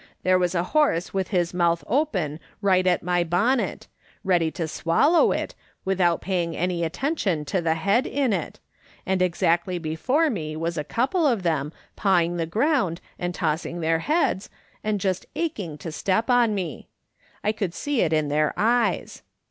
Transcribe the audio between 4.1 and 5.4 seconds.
ready to swallow